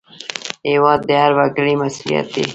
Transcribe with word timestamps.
هېواد 0.69 0.99
د 1.07 1.11
هر 1.21 1.31
وګړي 1.37 1.73
مسوولیت 1.81 2.27
دی 2.33 2.43